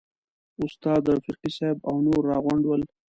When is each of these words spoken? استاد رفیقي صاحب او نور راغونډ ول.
استاد 0.63 1.03
رفیقي 1.15 1.49
صاحب 1.57 1.77
او 1.89 1.95
نور 2.05 2.21
راغونډ 2.31 2.63
ول. 2.65 2.81